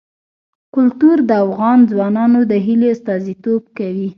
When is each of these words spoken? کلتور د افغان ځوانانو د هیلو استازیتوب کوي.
کلتور 0.75 1.17
د 1.29 1.31
افغان 1.45 1.79
ځوانانو 1.91 2.39
د 2.51 2.53
هیلو 2.65 2.87
استازیتوب 2.95 3.61
کوي. 3.77 4.09